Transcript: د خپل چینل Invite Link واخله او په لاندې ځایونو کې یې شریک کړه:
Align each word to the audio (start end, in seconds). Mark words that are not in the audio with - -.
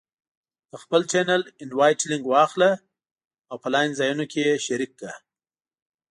د 0.71 0.73
خپل 0.83 1.01
چینل 1.11 1.41
Invite 1.65 2.01
Link 2.11 2.23
واخله 2.29 2.71
او 3.49 3.55
په 3.63 3.67
لاندې 3.73 3.97
ځایونو 3.99 4.25
کې 4.31 4.39
یې 4.49 4.55
شریک 4.65 4.91
کړه: 4.99 5.13